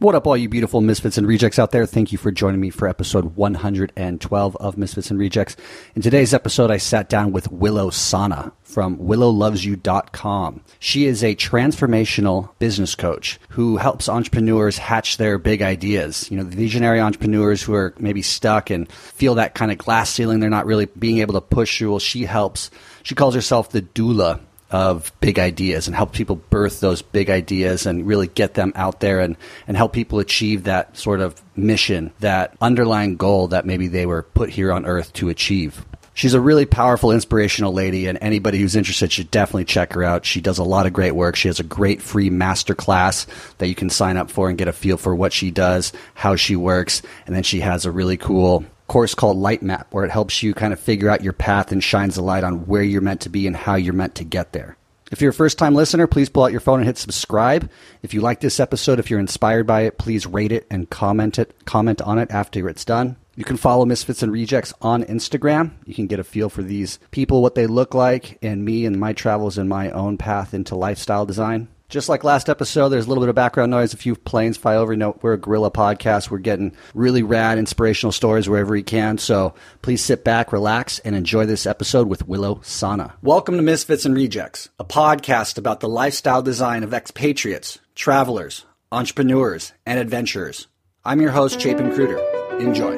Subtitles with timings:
[0.00, 1.84] What up, all you beautiful misfits and rejects out there?
[1.84, 5.56] Thank you for joining me for episode 112 of Misfits and Rejects.
[5.94, 10.62] In today's episode, I sat down with Willo Sana from willolovesyou.com.
[10.78, 16.30] She is a transformational business coach who helps entrepreneurs hatch their big ideas.
[16.30, 20.08] You know, the visionary entrepreneurs who are maybe stuck and feel that kind of glass
[20.08, 21.90] ceiling they're not really being able to push through.
[21.90, 22.70] Well, she helps.
[23.02, 24.40] She calls herself the doula
[24.70, 29.00] of big ideas and help people birth those big ideas and really get them out
[29.00, 29.36] there and,
[29.66, 34.22] and help people achieve that sort of mission, that underlying goal that maybe they were
[34.22, 35.84] put here on earth to achieve.
[36.12, 40.26] She's a really powerful, inspirational lady, and anybody who's interested should definitely check her out.
[40.26, 41.34] She does a lot of great work.
[41.34, 43.26] She has a great free master class
[43.58, 46.36] that you can sign up for and get a feel for what she does, how
[46.36, 50.10] she works, and then she has a really cool course called Light Map, where it
[50.10, 53.00] helps you kind of figure out your path and shines a light on where you're
[53.00, 54.76] meant to be and how you're meant to get there.
[55.12, 57.70] If you're a first time listener, please pull out your phone and hit subscribe.
[58.02, 61.38] If you like this episode, if you're inspired by it, please rate it and comment
[61.38, 63.14] it, comment on it after it's done.
[63.36, 65.70] You can follow Misfits and Rejects on Instagram.
[65.86, 68.98] You can get a feel for these people, what they look like, and me and
[68.98, 71.68] my travels and my own path into lifestyle design.
[71.90, 73.92] Just like last episode, there's a little bit of background noise.
[73.92, 74.92] A few planes fly over.
[74.92, 76.30] You know, we're a guerrilla podcast.
[76.30, 79.18] We're getting really rad, inspirational stories wherever we can.
[79.18, 83.14] So please sit back, relax, and enjoy this episode with Willo Sana.
[83.22, 89.72] Welcome to Misfits and Rejects, a podcast about the lifestyle design of expatriates, travelers, entrepreneurs,
[89.84, 90.68] and adventurers.
[91.04, 92.20] I'm your host, Chapin Cruder.
[92.60, 92.92] Enjoy.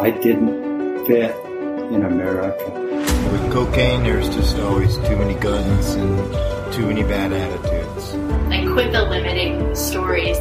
[0.00, 1.36] I didn't fit
[1.92, 2.70] in America.
[3.30, 7.73] With cocaine, there's just always too many guns and too many bad attitudes.
[8.74, 10.36] Like, quit the limiting stories.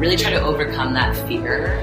[0.00, 1.78] Really try to overcome that fear.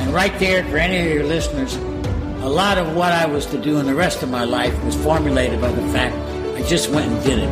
[0.00, 3.58] And right there, for any of your listeners, a lot of what I was to
[3.58, 6.16] do in the rest of my life was formulated by the fact
[6.56, 7.48] I just went and did it.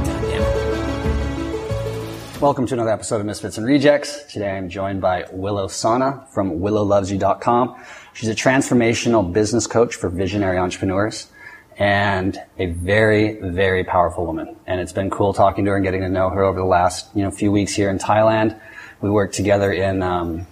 [2.40, 4.24] Welcome to another episode of Misfits and Rejects.
[4.24, 7.80] Today I'm joined by Willo Sana from willolovesyou.com.
[8.12, 11.28] She's a transformational business coach for visionary entrepreneurs
[11.78, 14.56] and a very, very powerful woman.
[14.66, 17.08] And it's been cool talking to her and getting to know her over the last,
[17.14, 18.58] you know, few weeks here in Thailand.
[19.00, 20.46] We worked together in, um,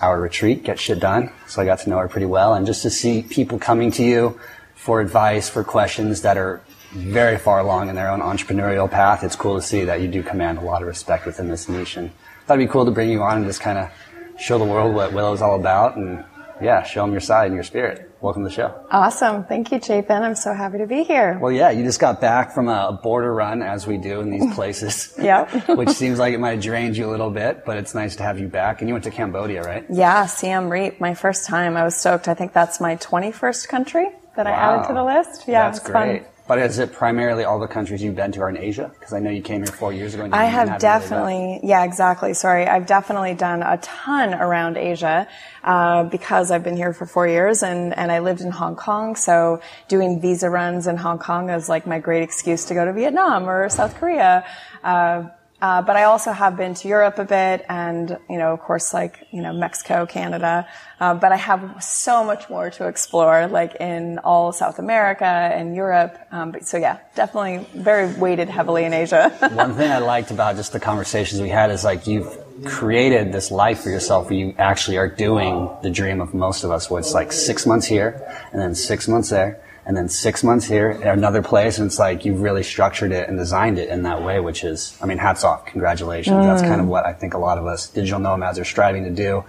[0.00, 1.30] our retreat, Get Shit Done.
[1.48, 2.54] So I got to know her pretty well.
[2.54, 4.38] And just to see people coming to you
[4.74, 6.60] for advice, for questions that are
[6.92, 10.22] very far along in their own entrepreneurial path, it's cool to see that you do
[10.22, 11.96] command a lot of respect within this niche.
[11.96, 12.10] And
[12.46, 13.90] thought it'd be cool to bring you on and just kind of
[14.38, 16.24] show the world what Willo's all about and
[16.62, 18.07] yeah, show them your side and your spirit.
[18.20, 18.74] Welcome to the show.
[18.90, 19.44] Awesome.
[19.44, 20.00] Thank you, Jay.
[20.00, 20.22] Chapin.
[20.22, 21.38] I'm so happy to be here.
[21.40, 24.54] Well, yeah, you just got back from a border run as we do in these
[24.56, 25.14] places.
[25.18, 25.50] yep.
[25.68, 28.24] which seems like it might have drained you a little bit, but it's nice to
[28.24, 28.80] have you back.
[28.80, 29.86] And you went to Cambodia, right?
[29.88, 31.76] Yeah, Siem Reap, my first time.
[31.76, 32.26] I was stoked.
[32.26, 34.52] I think that's my 21st country that wow.
[34.52, 35.46] I added to the list.
[35.46, 36.22] Yeah, that's great.
[36.22, 36.30] Fun.
[36.48, 38.90] But is it primarily all the countries you've been to are in Asia?
[38.98, 40.30] Because I know you came here four years ago.
[40.32, 42.32] I have definitely, yeah, exactly.
[42.32, 45.28] Sorry, I've definitely done a ton around Asia
[45.62, 49.14] uh, because I've been here for four years and and I lived in Hong Kong.
[49.14, 52.94] So doing visa runs in Hong Kong is like my great excuse to go to
[52.94, 54.46] Vietnam or South Korea.
[54.82, 55.24] Uh,
[55.60, 58.94] uh, but I also have been to Europe a bit and, you know, of course,
[58.94, 60.68] like, you know, Mexico, Canada.
[61.00, 65.74] Uh, but I have so much more to explore, like in all South America and
[65.74, 66.16] Europe.
[66.30, 69.30] Um, but, so yeah, definitely very weighted heavily in Asia.
[69.52, 73.50] One thing I liked about just the conversations we had is like you've created this
[73.50, 77.00] life for yourself where you actually are doing the dream of most of us, where
[77.00, 80.90] it's like six months here and then six months there and then six months here
[81.02, 81.78] at another place.
[81.78, 84.94] And it's like you've really structured it and designed it in that way, which is,
[85.00, 85.64] I mean, hats off.
[85.64, 86.36] Congratulations.
[86.36, 86.44] Mm.
[86.44, 89.10] That's kind of what I think a lot of us digital nomads are striving to
[89.10, 89.44] do.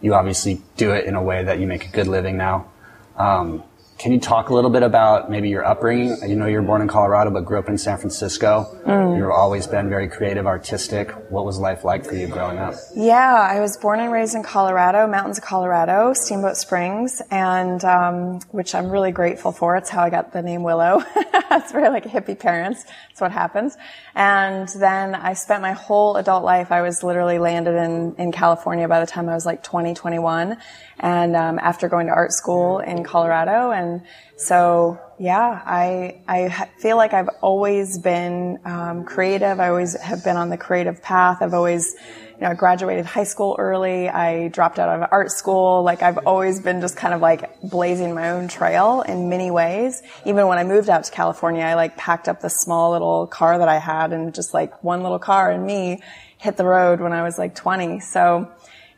[0.00, 2.70] You obviously do it in a way that you make a good living now.
[3.16, 3.64] Um,
[4.00, 6.16] can you talk a little bit about maybe your upbringing?
[6.26, 8.80] You know, you were born in Colorado, but grew up in San Francisco.
[8.86, 9.18] Mm.
[9.18, 11.10] You've always been very creative, artistic.
[11.30, 12.76] What was life like for you growing up?
[12.96, 18.40] Yeah, I was born and raised in Colorado, mountains of Colorado, Steamboat Springs, and um,
[18.52, 19.76] which I'm really grateful for.
[19.76, 21.04] It's how I got the name Willo.
[21.50, 22.86] That's very like hippie parents.
[23.20, 23.76] What happens.
[24.14, 26.72] And then I spent my whole adult life.
[26.72, 30.56] I was literally landed in in California by the time I was like 20, 21
[31.00, 33.70] and um, after going to art school in Colorado.
[33.70, 34.02] And
[34.36, 39.60] so, yeah, I I feel like I've always been um, creative.
[39.60, 41.38] I always have been on the creative path.
[41.40, 41.94] I've always,
[42.40, 44.08] you know, I graduated high school early.
[44.08, 45.82] I dropped out of art school.
[45.82, 50.02] Like I've always been just kind of like blazing my own trail in many ways.
[50.24, 53.58] Even when I moved out to California, I like packed up the small little car
[53.58, 56.02] that I had and just like one little car and me
[56.38, 58.00] hit the road when I was like 20.
[58.00, 58.50] So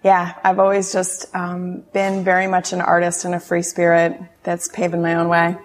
[0.04, 4.68] yeah, I've always just um, been very much an artist and a free spirit that's
[4.68, 5.56] paving my own way.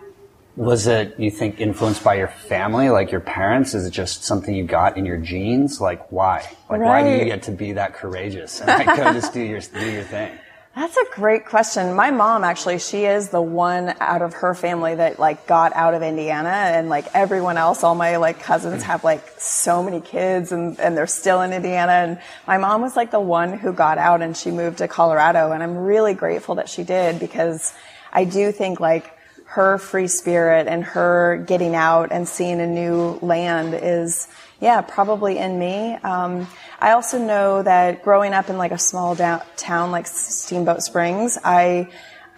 [0.58, 3.76] Was it, you think, influenced by your family, like your parents?
[3.76, 5.80] Is it just something you got in your genes?
[5.80, 6.50] Like, why?
[6.70, 9.62] Like, why do you get to be that courageous and like, go just do your,
[9.62, 10.36] do your thing?
[10.78, 11.96] That's a great question.
[11.96, 15.96] My mom actually, she is the one out of her family that like got out
[15.96, 20.52] of Indiana and like everyone else, all my like cousins have like so many kids
[20.52, 21.94] and, and they're still in Indiana.
[21.94, 25.52] And my mom was like the one who got out and she moved to Colorado.
[25.52, 27.74] And I'm really grateful that she did because
[28.14, 29.17] I do think like
[29.48, 34.28] her free spirit and her getting out and seeing a new land is,
[34.60, 35.96] yeah, probably in me.
[35.96, 36.48] Um,
[36.80, 41.90] I also know that growing up in like a small town like Steamboat Springs, I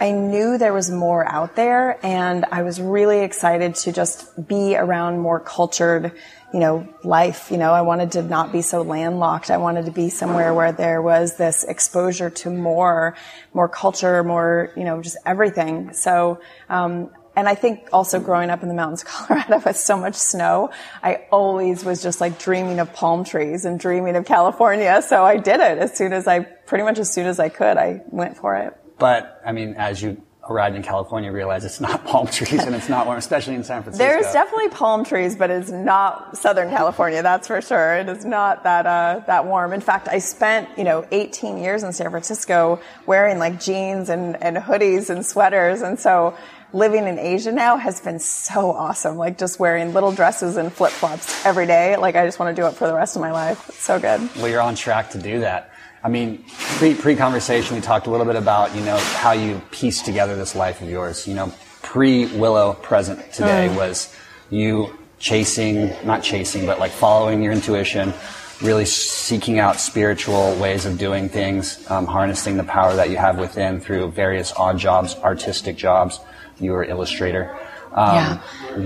[0.02, 4.78] I knew there was more out there, and I was really excited to just be
[4.78, 6.14] around more cultured,
[6.54, 7.50] you know, life.
[7.52, 9.52] You know, I wanted to not be so landlocked.
[9.52, 13.16] I wanted to be somewhere where there was this exposure to more,
[13.54, 15.94] more culture, more, you know, just everything.
[15.94, 16.40] So.
[16.70, 20.16] Um, and I think also growing up in the mountains of Colorado with so much
[20.16, 25.02] snow, I always was just like dreaming of palm trees and dreaming of California.
[25.02, 27.78] So I did it as soon as I, pretty much as soon as I could,
[27.78, 28.76] I went for it.
[28.98, 32.76] But, I mean, as you arrived in California, you realize it's not palm trees and
[32.76, 34.06] it's not warm, especially in San Francisco.
[34.06, 37.22] There's definitely palm trees, but it's not Southern California.
[37.22, 37.96] That's for sure.
[37.96, 39.74] It is not that uh, that warm.
[39.74, 44.42] In fact, I spent you know 18 years in San Francisco wearing like jeans and,
[44.42, 46.36] and hoodies and sweaters, and so
[46.74, 49.18] living in Asia now has been so awesome.
[49.18, 51.96] Like just wearing little dresses and flip flops every day.
[51.98, 53.70] Like I just want to do it for the rest of my life.
[53.70, 54.30] It's so good.
[54.36, 55.72] Well, you're on track to do that.
[56.04, 56.44] I mean,
[56.78, 60.36] pre pre conversation, we talked a little bit about you know how you piece together
[60.36, 61.28] this life of yours.
[61.28, 61.52] You know,
[61.82, 63.76] pre Willo, present today Mm.
[63.76, 64.14] was
[64.50, 68.14] you chasing, not chasing, but like following your intuition,
[68.62, 73.38] really seeking out spiritual ways of doing things, um, harnessing the power that you have
[73.38, 76.20] within through various odd jobs, artistic jobs.
[76.60, 77.58] You were illustrator.
[77.94, 78.40] Um,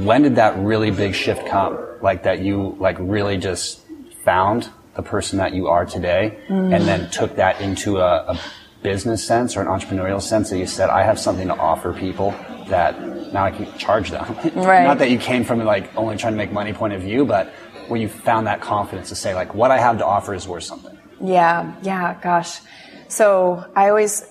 [0.06, 1.78] When did that really big shift come?
[2.02, 3.82] Like that you like really just
[4.26, 6.76] found the person that you are today Mm.
[6.76, 8.40] and then took that into a, a
[8.84, 12.34] business sense or an entrepreneurial sense that you said, I have something to offer people
[12.68, 13.00] that
[13.34, 14.26] now I can charge them.
[14.56, 14.84] Right.
[14.84, 17.48] Not that you came from like only trying to make money point of view, but
[17.88, 20.64] where you found that confidence to say like, what I have to offer is worth
[20.64, 20.98] something.
[21.22, 22.60] Yeah, yeah, gosh.
[23.08, 24.26] So I always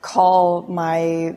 [0.00, 1.36] call my,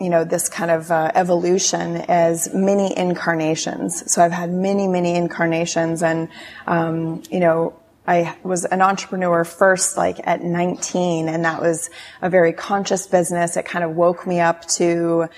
[0.00, 4.10] you know, this kind of uh, evolution as many incarnations.
[4.12, 6.28] So I've had many, many incarnations, and
[6.66, 7.77] um, you know.
[8.08, 11.90] I was an entrepreneur first, like at 19, and that was
[12.22, 13.58] a very conscious business.
[13.58, 15.28] It kind of woke me up to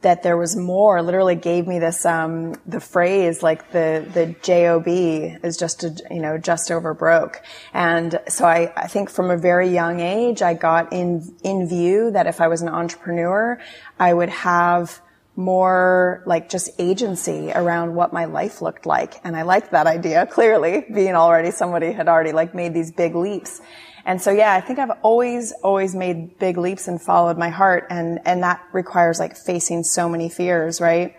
[0.00, 4.84] that there was more literally gave me this um, the phrase like the the job
[4.86, 7.42] is just a, you know just over broke
[7.72, 12.10] and so I, I think from a very young age i got in in view
[12.12, 13.58] that if i was an entrepreneur
[13.98, 15.00] i would have
[15.36, 20.26] more like just agency around what my life looked like and i liked that idea
[20.30, 23.60] clearly being already somebody had already like made these big leaps
[24.06, 27.88] and so, yeah, I think I've always, always made big leaps and followed my heart.
[27.90, 31.16] And, and that requires like facing so many fears, right?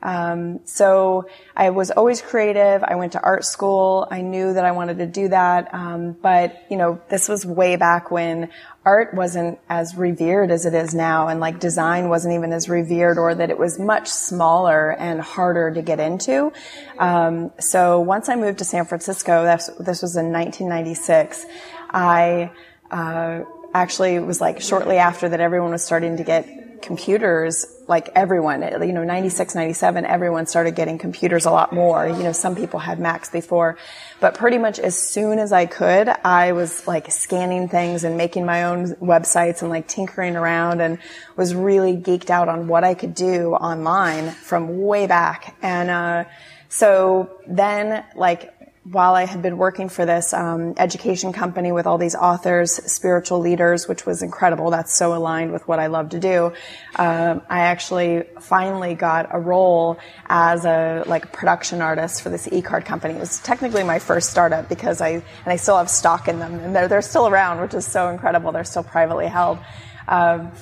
[0.00, 2.84] Um, so I was always creative.
[2.84, 4.06] I went to art school.
[4.10, 5.74] I knew that I wanted to do that.
[5.74, 8.50] Um, but, you know, this was way back when
[8.84, 11.28] art wasn't as revered as it is now.
[11.28, 15.72] And like design wasn't even as revered or that it was much smaller and harder
[15.72, 16.52] to get into.
[16.98, 21.44] Um, so once I moved to San Francisco, this was in 1996.
[21.90, 22.52] I
[22.90, 23.40] uh,
[23.74, 28.92] actually was like shortly after that everyone was starting to get computers like everyone you
[28.92, 32.06] know 96 97 everyone started getting computers a lot more.
[32.06, 33.76] You know some people had macs before.
[34.20, 38.44] But pretty much as soon as i could i was like scanning things and making
[38.44, 40.98] my own websites and like tinkering around and
[41.36, 45.56] was really geeked out on what i could do online from way back.
[45.62, 46.24] And uh,
[46.68, 48.54] so then like
[48.90, 53.40] while I had been working for this um, education company with all these authors, spiritual
[53.40, 54.70] leaders, which was incredible.
[54.70, 56.52] That's so aligned with what I love to do.
[56.96, 62.84] Um, I actually finally got a role as a like production artist for this e-card
[62.84, 63.14] company.
[63.14, 66.54] It was technically my first startup because I and I still have stock in them,
[66.54, 68.52] and they're they're still around, which is so incredible.
[68.52, 69.58] They're still privately held.
[70.06, 70.52] Um,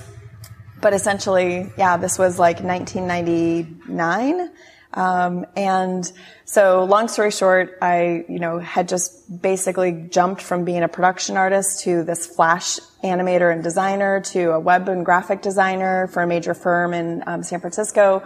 [0.81, 4.49] but essentially, yeah, this was like 1999.
[4.93, 6.09] Um, and
[6.45, 11.37] so long story short, I, you know, had just basically jumped from being a production
[11.37, 16.27] artist to this flash animator and designer to a web and graphic designer for a
[16.27, 18.23] major firm in um, San Francisco.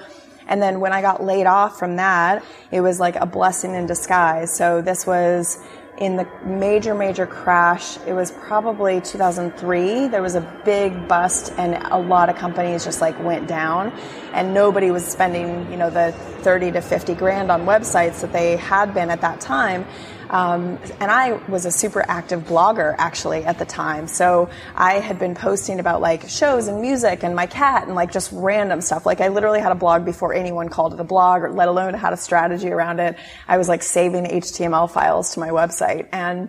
[0.48, 3.86] And then when I got laid off from that, it was like a blessing in
[3.86, 4.56] disguise.
[4.56, 5.58] So this was
[6.02, 10.08] in the major, major crash, it was probably 2003.
[10.08, 13.92] There was a big bust, and a lot of companies just like went down,
[14.34, 18.58] and nobody was spending, you know, the 30 to 50 grand on websites that they
[18.58, 19.86] had been at that time.
[20.32, 24.08] Um, and I was a super active blogger actually at the time.
[24.08, 28.14] So I had been posting about like shows and music and my cat and like
[28.14, 29.06] just random stuff.
[29.06, 31.94] Like I literally had a blog before anyone called it a blog or let alone
[31.96, 33.18] had a strategy around it.
[33.46, 36.48] I was like saving HTML files to my website and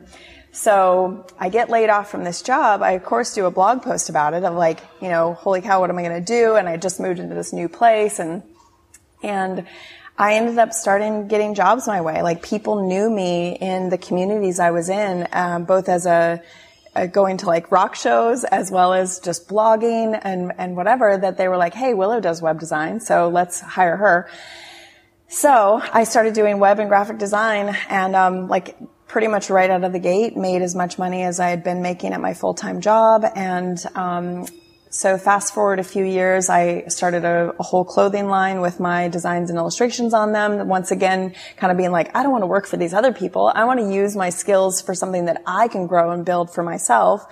[0.52, 2.82] so I get laid off from this job.
[2.82, 5.80] I of course do a blog post about it of like, you know, holy cow,
[5.80, 6.54] what am I going to do?
[6.54, 8.44] And I just moved into this new place and,
[9.24, 9.66] and
[10.18, 12.22] I ended up starting getting jobs my way.
[12.22, 16.42] Like people knew me in the communities I was in, um, both as a,
[16.94, 21.16] a, going to like rock shows as well as just blogging and and whatever.
[21.16, 24.28] That they were like, "Hey, Willo does web design, so let's hire her."
[25.28, 28.76] So I started doing web and graphic design, and um, like
[29.06, 31.80] pretty much right out of the gate, made as much money as I had been
[31.80, 34.46] making at my full time job, and um,
[34.92, 39.08] so fast forward a few years, I started a, a, whole clothing line with my
[39.08, 40.68] designs and illustrations on them.
[40.68, 43.50] Once again, kind of being like, I don't want to work for these other people.
[43.54, 46.62] I want to use my skills for something that I can grow and build for
[46.62, 47.24] myself.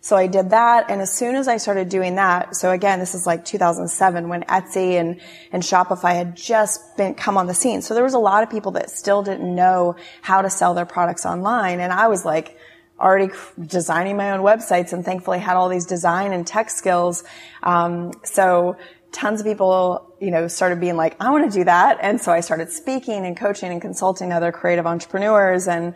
[0.00, 0.90] So I did that.
[0.90, 4.44] And as soon as I started doing that, so again, this is like 2007 when
[4.44, 5.20] Etsy and,
[5.52, 7.82] and Shopify had just been come on the scene.
[7.82, 10.86] So there was a lot of people that still didn't know how to sell their
[10.86, 11.78] products online.
[11.78, 12.56] And I was like,
[13.02, 17.24] already designing my own websites and thankfully had all these design and tech skills.
[17.62, 18.76] Um, so
[19.10, 21.98] tons of people, you know, started being like, I want to do that.
[22.00, 25.68] And so I started speaking and coaching and consulting other creative entrepreneurs.
[25.68, 25.94] And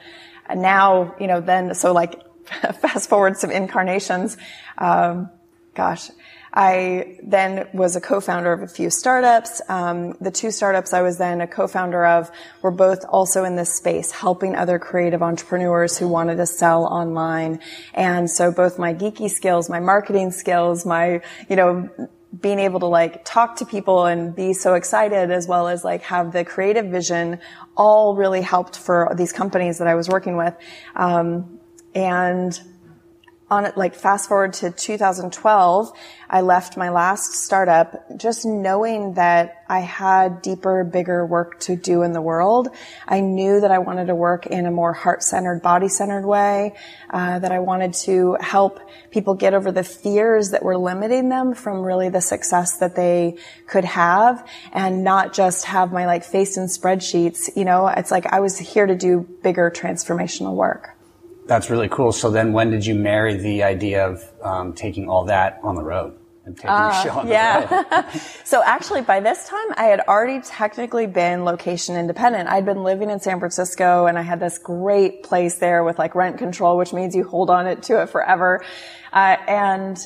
[0.55, 2.21] now, you know, then, so like
[2.81, 4.37] fast forward some incarnations.
[4.79, 5.31] Um,
[5.75, 6.11] gosh,
[6.57, 9.61] I then was a co-founder of a few startups.
[9.69, 12.31] Um, the two startups I was then a co-founder of
[12.63, 17.61] were both also in this space, helping other creative entrepreneurs who wanted to sell online.
[17.93, 21.21] And so both my geeky skills, my marketing skills, my,
[21.51, 21.91] you know,
[22.41, 26.03] being able to like talk to people and be so excited as well as like
[26.03, 27.39] have the creative vision
[27.77, 30.55] all really helped for these companies that I was working with.
[30.95, 31.61] Um,
[31.95, 32.59] and
[33.49, 35.93] on it, like fast forward to 2012,
[36.29, 42.03] I left my last startup just knowing that I had deeper, bigger work to do
[42.03, 42.69] in the world.
[43.07, 46.75] I knew that I wanted to work in a more heart-centered, body-centered way,
[47.11, 48.81] uh, that I wanted to help
[49.13, 53.37] people get over the fears that were limiting them from really the success that they
[53.69, 57.57] could have and not just have my like face in spreadsheets.
[57.57, 60.96] You know, it's like I was here to do bigger transformational work.
[61.47, 62.13] That's really cool.
[62.13, 65.83] So then when did you marry the idea of um, taking all that on the
[65.83, 66.19] road?
[66.45, 67.67] And taking uh, the show on yeah.
[67.67, 68.21] the road?
[68.45, 72.49] so actually by this time I had already technically been location independent.
[72.49, 76.15] I'd been living in San Francisco and I had this great place there with like
[76.15, 78.65] rent control, which means you hold on it to it forever.
[79.13, 79.99] Uh, and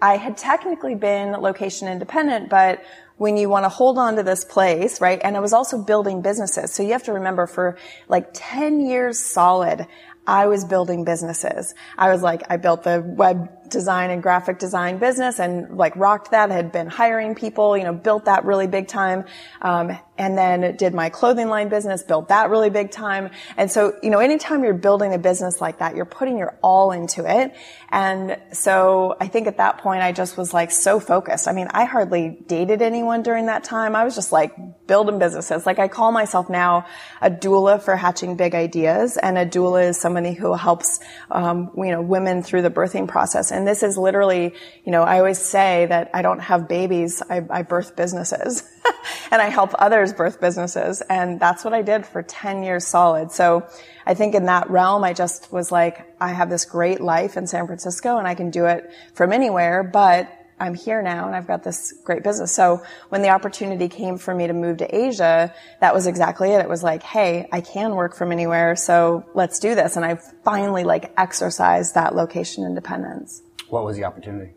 [0.00, 2.84] I had technically been location independent, but
[3.16, 5.20] when you want to hold on to this place, right?
[5.24, 6.72] And I was also building businesses.
[6.72, 7.78] So you have to remember for
[8.08, 9.86] like 10 years solid,
[10.26, 11.74] I was building businesses.
[11.96, 16.30] I was like, I built the web design and graphic design business and like rocked
[16.30, 19.24] that, had been hiring people, you know, built that really big time.
[19.62, 23.30] Um, and then did my clothing line business, built that really big time.
[23.56, 26.92] And so, you know, anytime you're building a business like that, you're putting your all
[26.92, 27.54] into it.
[27.90, 31.46] And so I think at that point, I just was like so focused.
[31.46, 33.94] I mean, I hardly dated anyone during that time.
[33.94, 35.66] I was just like building businesses.
[35.66, 36.86] Like I call myself now
[37.20, 39.16] a doula for hatching big ideas.
[39.16, 43.50] And a doula is somebody who helps, um, you know, women through the birthing process.
[43.56, 47.42] And this is literally, you know, I always say that I don't have babies, I,
[47.48, 48.62] I birth businesses.
[49.30, 51.00] and I help others birth businesses.
[51.00, 53.32] And that's what I did for 10 years solid.
[53.32, 53.66] So
[54.04, 57.46] I think in that realm, I just was like, I have this great life in
[57.46, 61.46] San Francisco and I can do it from anywhere, but I'm here now and I've
[61.46, 62.54] got this great business.
[62.54, 66.60] So when the opportunity came for me to move to Asia, that was exactly it.
[66.60, 69.96] It was like, hey, I can work from anywhere, so let's do this.
[69.96, 73.42] And I finally like exercised that location independence.
[73.68, 74.52] What was the opportunity?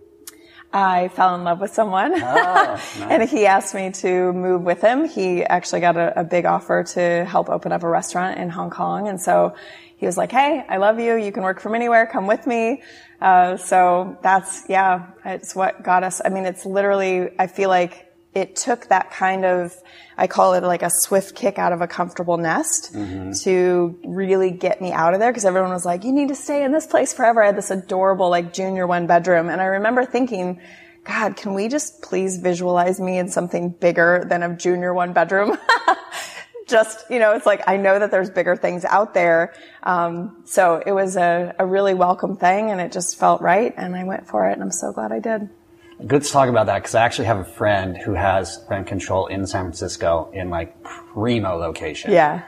[0.72, 2.14] I fell in love with someone.
[2.14, 3.02] Oh, nice.
[3.02, 5.08] and he asked me to move with him.
[5.08, 8.70] He actually got a, a, big offer to help open up a restaurant in Hong
[8.70, 9.08] Kong.
[9.08, 9.56] And so
[9.98, 11.16] he was like, Hey, I love you.
[11.16, 12.06] You can work from anywhere.
[12.06, 12.84] Come with me.
[13.20, 16.22] Uh, so that's, yeah, it's what got us.
[16.24, 19.76] I mean, it's literally, I feel like it took that kind of,
[20.18, 23.32] I call it like a swift kick out of a comfortable nest mm-hmm.
[23.44, 26.64] to really get me out of there because everyone was like, you need to stay
[26.64, 27.42] in this place forever.
[27.42, 29.50] I had this adorable like junior one bedroom.
[29.50, 30.62] And I remember thinking,
[31.06, 35.58] God, can we just please visualize me in something bigger than a junior one bedroom?
[36.68, 39.56] just, you know, it's like, I know that there's bigger things out there.
[39.82, 43.74] Um, so it was a, a really welcome thing and it just felt right.
[43.76, 45.50] And I went for it and I'm so glad I did.
[46.06, 49.28] Good to talk about that because I actually have a friend who has rent control
[49.28, 52.12] in San Francisco in like primo location.
[52.12, 52.44] Yeah.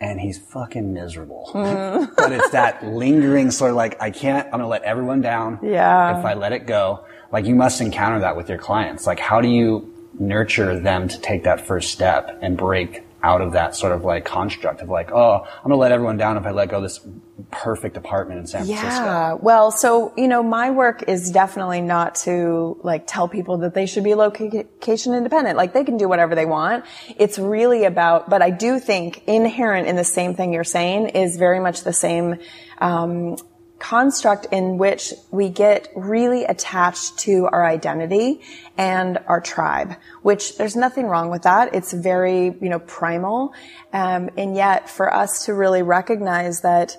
[0.00, 1.48] And he's fucking miserable.
[1.52, 2.04] Hmm.
[2.16, 5.60] but it's that lingering sort of like, I can't, I'm going to let everyone down.
[5.62, 6.18] Yeah.
[6.18, 7.04] If I let it go.
[7.30, 9.06] Like you must encounter that with your clients.
[9.06, 13.52] Like how do you nurture them to take that first step and break out of
[13.52, 16.46] that sort of like construct of like, oh, I'm going to let everyone down if
[16.46, 17.00] I let go this
[17.50, 19.04] perfect apartment in San Francisco.
[19.04, 19.32] Yeah.
[19.34, 23.86] Well, so, you know, my work is definitely not to like tell people that they
[23.86, 25.56] should be location independent.
[25.56, 26.84] Like they can do whatever they want.
[27.16, 31.36] It's really about, but I do think inherent in the same thing you're saying is
[31.36, 32.38] very much the same,
[32.78, 33.36] um,
[33.78, 38.40] construct in which we get really attached to our identity
[38.76, 41.74] and our tribe, which there's nothing wrong with that.
[41.74, 43.54] It's very, you know, primal.
[43.92, 46.96] Um, and yet for us to really recognize that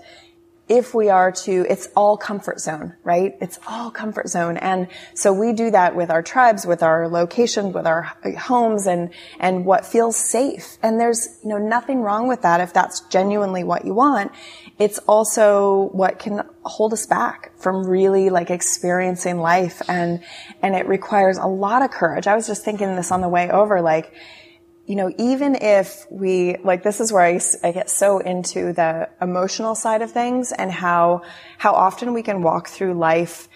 [0.69, 3.35] if we are to, it's all comfort zone, right?
[3.41, 4.55] It's all comfort zone.
[4.55, 8.03] And so we do that with our tribes, with our location, with our
[8.37, 9.09] homes and,
[9.39, 10.77] and what feels safe.
[10.83, 14.31] And there's, you know, nothing wrong with that if that's genuinely what you want.
[14.79, 20.23] It's also what can hold us back from really like experiencing life and,
[20.61, 22.27] and it requires a lot of courage.
[22.27, 24.13] I was just thinking this on the way over, like,
[24.85, 29.09] you know, even if we, like, this is where I, I get so into the
[29.21, 31.21] emotional side of things and how,
[31.57, 33.49] how often we can walk through life,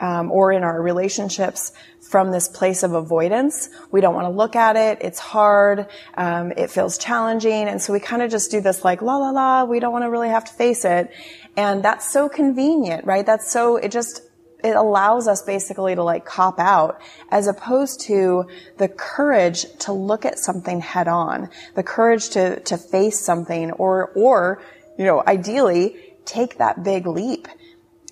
[0.00, 1.72] um, or in our relationships
[2.08, 3.68] from this place of avoidance.
[3.90, 4.98] We don't want to look at it.
[5.02, 5.88] It's hard.
[6.14, 7.68] Um, it feels challenging.
[7.68, 9.64] And so we kind of just do this like, la, la, la.
[9.64, 11.10] We don't want to really have to face it.
[11.54, 13.26] And that's so convenient, right?
[13.26, 14.22] That's so, it just,
[14.64, 17.00] it allows us basically to like cop out
[17.30, 18.46] as opposed to
[18.78, 24.12] the courage to look at something head on, the courage to, to face something or,
[24.14, 24.62] or,
[24.98, 27.48] you know, ideally take that big leap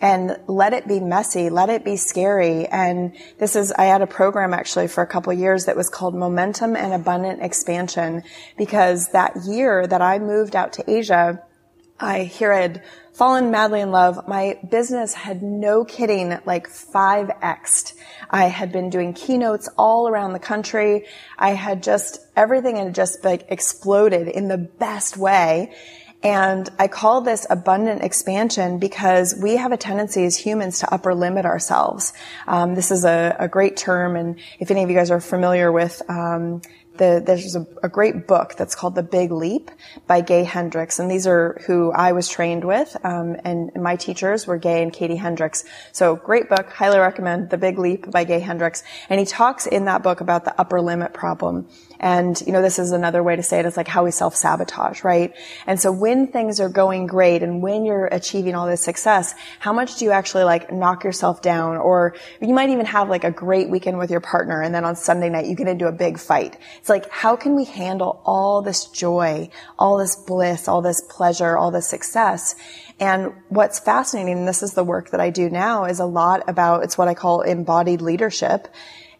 [0.00, 2.67] and let it be messy, let it be scary.
[2.67, 6.15] And this is, I had a program actually for a couple years that was called
[6.15, 8.23] Momentum and Abundant Expansion
[8.59, 11.43] because that year that I moved out to Asia,
[11.99, 12.85] I here had
[13.15, 14.29] fallen madly in love.
[14.29, 17.95] My business had no kidding like 5x'd.
[18.29, 21.07] I had been doing keynotes all around the country.
[21.38, 25.75] I had just, everything had just like exploded in the best way.
[26.22, 31.14] And I call this abundant expansion because we have a tendency as humans to upper
[31.14, 32.12] limit ourselves.
[32.46, 35.70] Um, this is a, a, great term, and if any of you guys are familiar
[35.70, 36.62] with um,
[36.98, 39.70] the, there's a, a, great book that's called The Big Leap
[40.07, 44.46] by Gay Hendricks, and these are who I was trained with, um, and my teachers
[44.46, 45.64] were Gay and Katie Hendricks.
[45.92, 48.83] So great book, highly recommend The Big Leap by Gay Hendricks.
[49.09, 51.68] And he talks in that book about the upper limit problem.
[52.00, 53.66] And, you know, this is another way to say it.
[53.66, 55.35] it is like how we self-sabotage, right?
[55.66, 59.72] And so when things are going great and when you're achieving all this success, how
[59.72, 61.76] much do you actually like knock yourself down?
[61.76, 64.96] Or you might even have like a great weekend with your partner and then on
[64.96, 66.56] Sunday night you get into a big fight.
[66.78, 71.56] It's like, how can we handle all this joy, all this bliss, all this pleasure,
[71.56, 72.54] all this success?
[72.98, 76.48] And what's fascinating, and this is the work that I do now, is a lot
[76.48, 78.68] about, it's what I call embodied leadership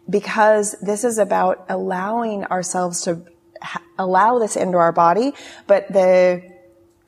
[0.09, 3.25] because this is about allowing ourselves to
[3.61, 5.33] ha- allow this into our body.
[5.67, 6.57] But the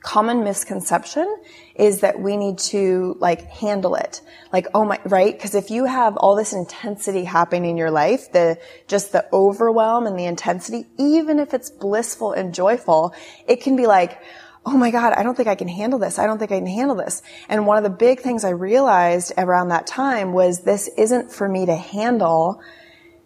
[0.02, 1.42] common misconception
[1.74, 4.22] is that we need to like handle it.
[4.52, 5.38] Like, oh my, right?
[5.38, 8.58] Cause if you have all this intensity happening in your life, the,
[8.88, 13.14] just the overwhelm and the intensity, even if it's blissful and joyful,
[13.46, 14.20] it can be like,
[14.64, 16.18] oh my God, I don't think I can handle this.
[16.18, 17.22] I don't think I can handle this.
[17.48, 21.48] And one of the big things I realized around that time was this isn't for
[21.48, 22.62] me to handle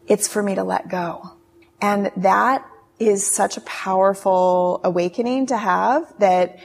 [0.06, 1.32] it's for me to let go.
[1.80, 2.66] And that
[2.98, 6.58] is such a powerful awakening to have that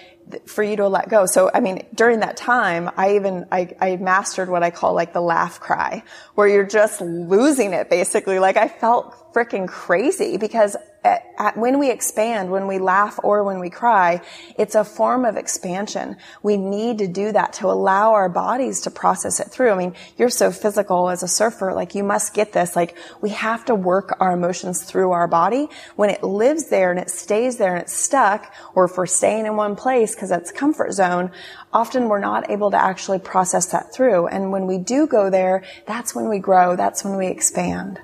[0.45, 1.25] for you to let go.
[1.25, 5.11] So, I mean, during that time, I even, I, I mastered what I call like
[5.11, 6.03] the laugh cry,
[6.35, 8.39] where you're just losing it basically.
[8.39, 13.43] Like I felt freaking crazy because at, at, when we expand, when we laugh or
[13.43, 14.21] when we cry,
[14.57, 16.17] it's a form of expansion.
[16.43, 19.71] We need to do that to allow our bodies to process it through.
[19.71, 22.75] I mean, you're so physical as a surfer, like you must get this.
[22.75, 25.69] Like we have to work our emotions through our body.
[25.95, 29.45] When it lives there and it stays there and it's stuck, or if we're staying
[29.45, 31.31] in one place because that's comfort zone,
[31.71, 34.27] often we're not able to actually process that through.
[34.27, 36.75] And when we do go there, that's when we grow.
[36.75, 38.01] That's when we expand.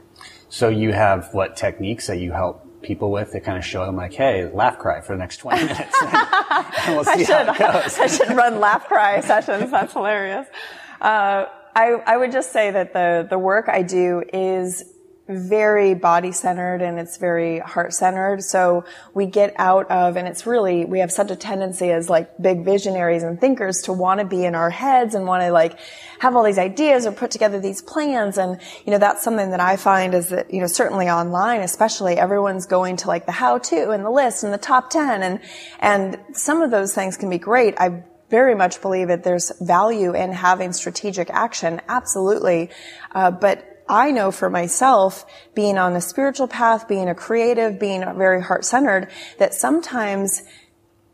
[0.55, 3.97] So you have what techniques that you help people with to kind of show them
[3.97, 6.01] like, hey, laugh cry for the next 20 minutes.
[6.01, 7.99] and we'll see I should, how it goes.
[7.99, 9.69] I should run laugh cry sessions.
[9.69, 10.47] That's hilarious.
[11.01, 14.94] Uh, I, I would just say that the, the work I do is
[15.27, 18.43] very body centered and it's very heart centered.
[18.43, 18.85] So
[19.15, 22.63] we get out of, and it's really, we have such a tendency as like big
[22.63, 25.79] visionaries and thinkers to want to be in our heads and want to like
[26.19, 28.37] have all these ideas or put together these plans.
[28.37, 32.17] And, you know, that's something that I find is that, you know, certainly online, especially
[32.17, 35.39] everyone's going to like the how to and the list and the top 10 and,
[35.79, 37.73] and some of those things can be great.
[37.79, 41.81] I very much believe that there's value in having strategic action.
[41.87, 42.69] Absolutely.
[43.11, 48.01] Uh, but I know for myself, being on a spiritual path, being a creative, being
[48.15, 50.41] very heart centered, that sometimes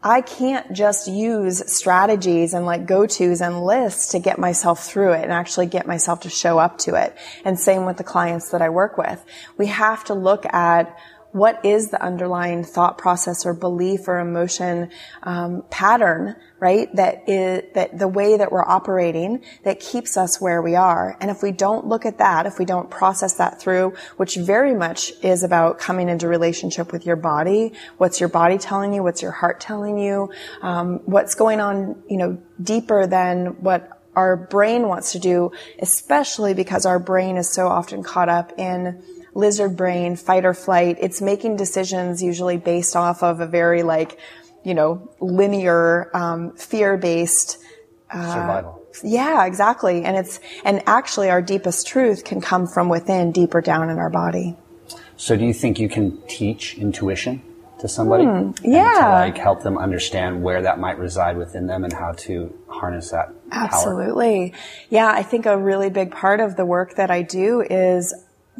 [0.04, 5.24] I can't just use strategies and like go-tos and lists to get myself through it
[5.24, 7.16] and actually get myself to show up to it.
[7.46, 9.24] And same with the clients that I work with.
[9.58, 10.98] We have to look at
[11.32, 14.90] what is the underlying thought process or belief or emotion
[15.24, 20.62] um, pattern right that is that the way that we're operating that keeps us where
[20.62, 21.18] we are?
[21.22, 24.76] And if we don't look at that if we don't process that through which very
[24.76, 29.22] much is about coming into relationship with your body what's your body telling you what's
[29.22, 34.88] your heart telling you um, what's going on you know deeper than what our brain
[34.88, 39.02] wants to do especially because our brain is so often caught up in
[39.34, 40.98] lizard brain, fight or flight.
[41.00, 44.20] It's making decisions usually based off of a very like,
[44.64, 47.58] you know, linear, um, fear-based,
[48.12, 48.86] uh, survival.
[49.04, 50.04] Yeah, exactly.
[50.04, 54.10] And it's, and actually our deepest truth can come from within, deeper down in our
[54.10, 54.58] body.
[55.16, 57.42] So do you think you can teach intuition
[57.80, 58.26] to somebody?
[58.26, 59.02] Hmm, yeah.
[59.02, 63.12] to like help them understand where that might reside within them and how to harness
[63.12, 64.52] that Absolutely.
[64.52, 64.60] Power?
[64.90, 68.14] Yeah, I think a really big part of the work that I do is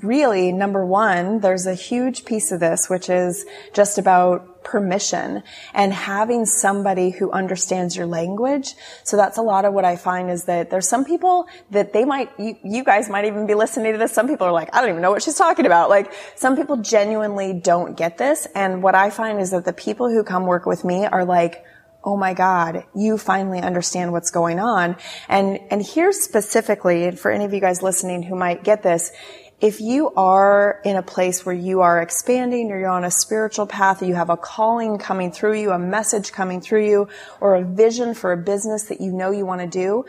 [0.04, 5.94] really, number one, there's a huge piece of this, which is just about permission and
[5.94, 8.76] having somebody who understands your language.
[9.04, 12.06] So that's a lot of what I find is that there's some people that they
[12.06, 14.12] might, you, you, guys might even be listening to this.
[14.12, 15.90] Some people are like, I don't even know what she's talking about.
[15.90, 18.48] Like some people genuinely don't get this.
[18.56, 21.64] And what I find is that the people who come work with me are like,
[22.04, 24.96] oh my God, you finally understand what's going on.
[25.30, 29.12] And, and here's specifically, for any of you guys listening who might get this,
[29.62, 33.68] if you are in a place where you are expanding or you're on a spiritual
[33.68, 37.08] path, you have a calling coming through you, a message coming through you,
[37.40, 40.04] or a vision for a business that you know you want to do,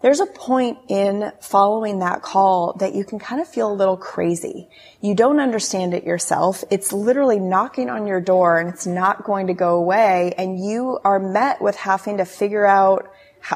[0.00, 3.96] there's a point in following that call that you can kind of feel a little
[3.96, 4.68] crazy.
[5.00, 6.62] You don't understand it yourself.
[6.70, 10.34] It's literally knocking on your door and it's not going to go away.
[10.38, 13.10] And you are met with having to figure out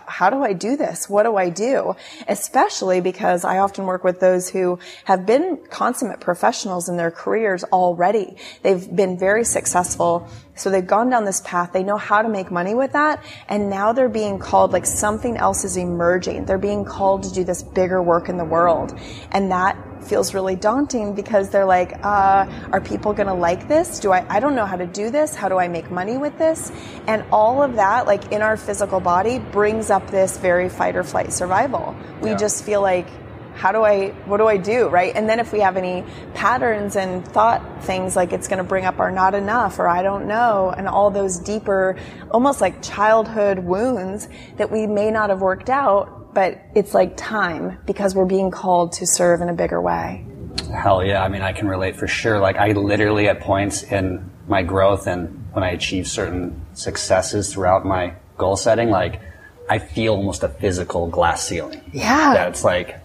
[0.06, 1.08] how, do I do this?
[1.08, 1.94] What do I do?
[2.26, 7.62] Especially because I often work with those who have been consummate professionals in their careers
[7.64, 8.36] already.
[8.62, 10.28] They've been very successful.
[10.54, 11.72] So they've gone down this path.
[11.72, 13.24] They know how to make money with that.
[13.48, 16.44] And now they're being called like something else is emerging.
[16.44, 18.98] They're being called to do this bigger work in the world.
[19.30, 24.00] And that feels really daunting because they're like, uh, are people going to like this?
[24.00, 25.34] Do I, I don't know how to do this.
[25.34, 26.72] How do I make money with this?
[27.06, 31.04] And all of that, like in our physical body, brings up this very fight or
[31.04, 31.96] flight survival.
[32.20, 32.36] We yeah.
[32.36, 33.06] just feel like,
[33.54, 35.14] how do I, what do I do, right?
[35.14, 38.84] And then if we have any patterns and thought things like it's going to bring
[38.84, 41.96] up our not enough or I don't know and all those deeper,
[42.30, 47.78] almost like childhood wounds that we may not have worked out but it's like time
[47.86, 50.24] because we're being called to serve in a bigger way.
[50.72, 51.22] Hell yeah.
[51.22, 52.38] I mean, I can relate for sure.
[52.38, 57.84] Like, I literally, at points in my growth and when I achieve certain successes throughout
[57.84, 59.20] my goal setting, like,
[59.68, 61.82] I feel almost a physical glass ceiling.
[61.92, 62.34] Yeah.
[62.34, 62.98] That's like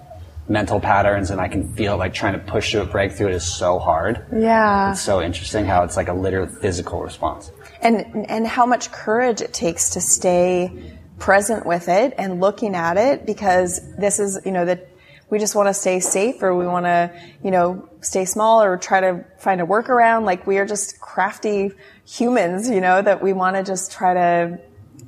[0.49, 3.43] mental patterns and I can feel like trying to push through a breakthrough it is
[3.43, 4.25] so hard.
[4.33, 4.91] Yeah.
[4.91, 7.51] It's so interesting how it's like a literal physical response.
[7.81, 12.97] And, and how much courage it takes to stay present with it and looking at
[12.97, 14.89] it because this is, you know, that
[15.29, 17.11] we just want to stay safe or we want to,
[17.43, 20.25] you know, stay small or try to find a workaround.
[20.25, 21.71] Like we are just crafty
[22.05, 24.59] humans, you know, that we want to just try to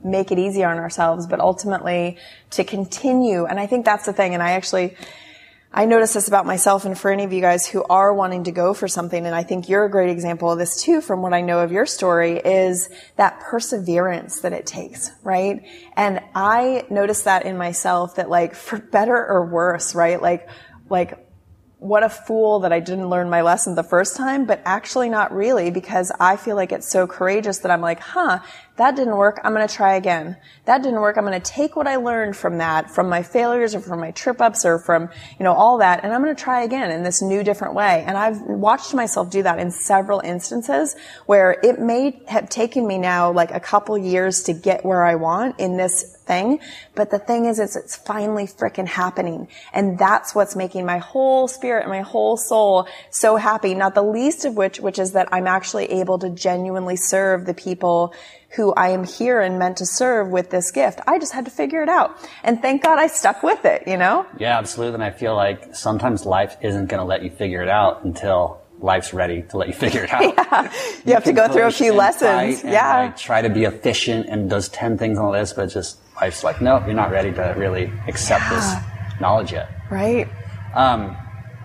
[0.04, 2.17] make it easier on ourselves, but ultimately
[2.52, 3.45] to continue.
[3.45, 4.34] And I think that's the thing.
[4.34, 4.95] And I actually,
[5.71, 8.51] I notice this about myself and for any of you guys who are wanting to
[8.51, 11.32] go for something, and I think you're a great example of this too from what
[11.32, 15.62] I know of your story, is that perseverance that it takes, right?
[15.95, 20.19] And I notice that in myself that like for better or worse, right?
[20.19, 20.49] Like,
[20.89, 21.29] like
[21.77, 25.32] what a fool that I didn't learn my lesson the first time, but actually not
[25.32, 28.39] really because I feel like it's so courageous that I'm like, huh,
[28.80, 29.42] that didn't work.
[29.44, 30.38] I'm going to try again.
[30.63, 31.18] That didn't work.
[31.18, 34.12] I'm going to take what I learned from that, from my failures or from my
[34.12, 36.06] trip ups or from, you know, all that.
[36.06, 38.06] And I'm going to try again in this new different way.
[38.08, 42.98] And I've watched myself do that in several instances where it may have taken me
[42.98, 46.62] now like a couple years to get where I want in this thing.
[46.96, 49.50] But the thing is, is it's finally frickin' happening.
[49.74, 53.74] And that's what's making my whole spirit and my whole soul so happy.
[53.74, 57.54] Not the least of which, which is that I'm actually able to genuinely serve the
[57.54, 58.13] people
[58.55, 60.99] who I am here and meant to serve with this gift.
[61.05, 62.17] I just had to figure it out.
[62.43, 64.25] And thank God I stuck with it, you know?
[64.39, 64.95] Yeah, absolutely.
[64.95, 68.62] And I feel like sometimes life isn't going to let you figure it out until
[68.79, 70.21] life's ready to let you figure it out.
[70.21, 70.63] Yeah.
[70.63, 72.63] You, you have to go through a few lessons.
[72.63, 73.03] yeah.
[73.03, 76.43] Like, try to be efficient and does 10 things on the list, but just life's
[76.43, 78.55] like, no, you're not ready to really accept yeah.
[78.55, 79.69] this knowledge yet.
[79.91, 80.27] Right.
[80.73, 81.15] Um,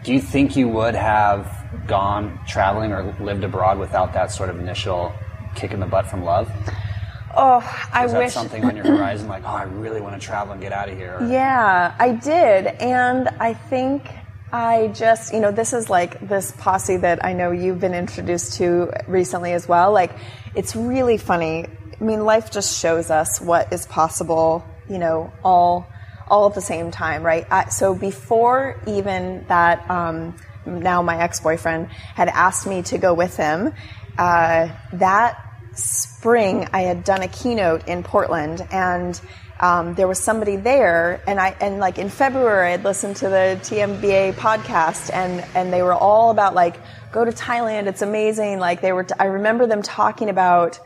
[0.02, 1.50] do you think you would have
[1.86, 5.14] gone traveling or lived abroad without that sort of initial
[5.54, 6.50] kick in the butt from love?
[7.36, 10.24] Oh, I Is that wish something on your horizon, like, oh, I really want to
[10.24, 11.18] travel and get out of here.
[11.18, 11.26] Or...
[11.26, 14.08] Yeah, I did, and I think
[14.52, 18.54] I just, you know, this is like this posse that I know you've been introduced
[18.58, 19.92] to recently as well.
[19.92, 20.12] Like,
[20.54, 21.66] it's really funny.
[22.00, 25.88] I mean, life just shows us what is possible, you know, all
[26.28, 27.46] all at the same time, right?
[27.50, 33.12] I, so before even that, um, now my ex boyfriend had asked me to go
[33.12, 33.74] with him.
[34.16, 35.43] Uh, that
[35.74, 39.20] spring, I had done a keynote in Portland, and
[39.60, 43.58] um, there was somebody there, and I and like in February, I'd listened to the
[43.62, 46.76] TMBA podcast, and and they were all about like
[47.14, 48.58] go to Thailand, it's amazing.
[48.58, 50.80] Like they were, t- I remember them talking about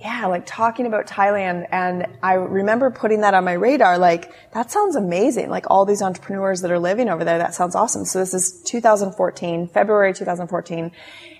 [0.00, 1.66] yeah, like talking about Thailand.
[1.72, 3.98] And I remember putting that on my radar.
[3.98, 5.50] Like, that sounds amazing.
[5.50, 8.04] Like all these entrepreneurs that are living over there, that sounds awesome.
[8.04, 10.92] So this is 2014, February 2014.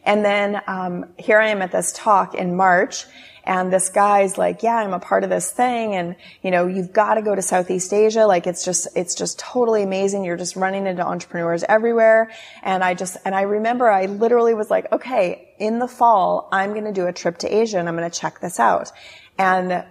[0.08, 3.04] And then, um, here I am at this talk in March
[3.44, 5.94] and this guy's like, yeah, I'm a part of this thing.
[5.94, 8.26] And, you know, you've got to go to Southeast Asia.
[8.26, 10.24] Like it's just, it's just totally amazing.
[10.24, 12.30] You're just running into entrepreneurs everywhere.
[12.62, 16.72] And I just, and I remember I literally was like, okay, in the fall, I'm
[16.72, 18.92] going to do a trip to Asia and I'm going to check this out.
[19.38, 19.84] And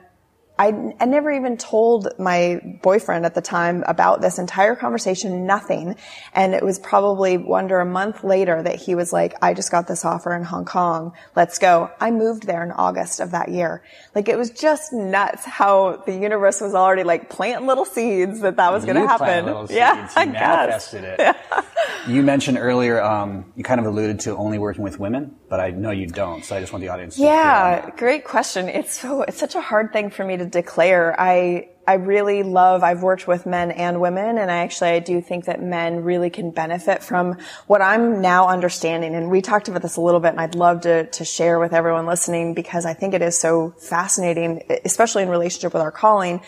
[0.60, 5.96] I, I never even told my boyfriend at the time about this entire conversation, nothing.
[6.34, 9.88] And it was probably under a month later that he was like, I just got
[9.88, 11.14] this offer in Hong Kong.
[11.36, 11.92] Let's go.
[12.00, 13.84] I moved there in August of that year.
[14.16, 18.56] Like it was just nuts how the universe was already like planting little seeds that
[18.58, 19.68] that was going to happen.
[19.70, 20.10] yeah.
[20.16, 21.20] I manifested guess.
[21.20, 21.20] it.
[21.20, 21.62] Yeah.
[22.08, 25.70] you mentioned earlier, um, you kind of alluded to only working with women, but I
[25.70, 26.44] know you don't.
[26.44, 27.92] So I just want the audience to Yeah.
[27.92, 28.70] Great question.
[28.70, 31.20] It's so, it's such a hard thing for me to declare.
[31.20, 35.22] I, I really love, I've worked with men and women, and I actually, I do
[35.22, 39.16] think that men really can benefit from what I'm now understanding.
[39.16, 41.74] And we talked about this a little bit, and I'd love to, to share with
[41.74, 46.42] everyone listening because I think it is so fascinating, especially in relationship with our calling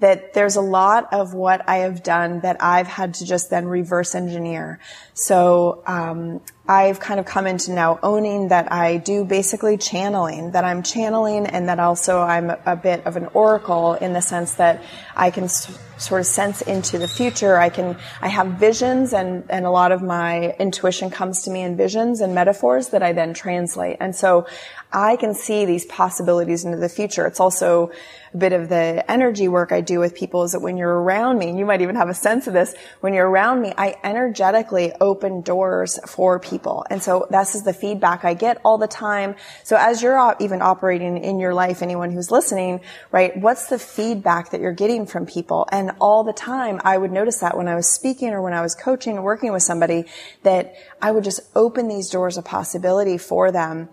[0.00, 3.66] that there's a lot of what I have done that I've had to just then
[3.66, 4.78] reverse engineer.
[5.14, 10.64] So um, I've kind of come into now owning that I do basically channeling, that
[10.64, 14.84] I'm channeling, and that also I'm a bit of an oracle in the sense that
[15.16, 17.56] I can s- sort of sense into the future.
[17.56, 21.62] I can I have visions, and and a lot of my intuition comes to me
[21.62, 24.46] in visions and metaphors that I then translate, and so
[24.92, 27.26] I can see these possibilities into the future.
[27.26, 27.90] It's also
[28.32, 31.38] a bit of the energy work I do with people is that when you're around
[31.38, 33.96] me, and you might even have a sense of this, when you're around me, I
[34.02, 36.86] energetically open doors for people.
[36.90, 39.36] And so this is the feedback I get all the time.
[39.62, 42.80] So as you're even operating in your life, anyone who's listening,
[43.12, 45.66] right, what's the feedback that you're getting from people?
[45.70, 48.62] And all the time, I would notice that when I was speaking or when I
[48.62, 50.04] was coaching or working with somebody,
[50.42, 53.88] that I would just open these doors of possibility for them.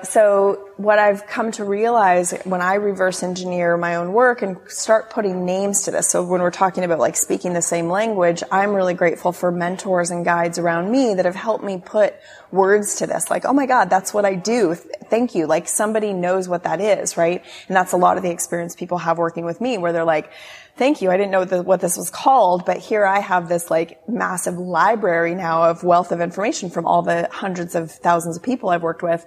[0.00, 5.10] So what I've come to realize when I reverse engineer my own work and start
[5.10, 6.08] putting names to this.
[6.08, 10.10] So when we're talking about like speaking the same language, I'm really grateful for mentors
[10.10, 12.14] and guides around me that have helped me put
[12.50, 13.30] words to this.
[13.30, 14.74] Like, oh my God, that's what I do.
[14.74, 15.46] Thank you.
[15.46, 17.44] Like somebody knows what that is, right?
[17.68, 20.32] And that's a lot of the experience people have working with me where they're like,
[20.76, 21.10] thank you.
[21.10, 24.58] I didn't know the, what this was called, but here I have this like massive
[24.58, 28.82] library now of wealth of information from all the hundreds of thousands of people I've
[28.82, 29.24] worked with